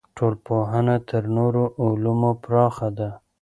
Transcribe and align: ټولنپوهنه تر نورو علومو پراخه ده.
ټولنپوهنه 0.17 0.95
تر 1.09 1.23
نورو 1.37 1.63
علومو 1.83 2.31
پراخه 2.43 2.89
ده. 2.97 3.09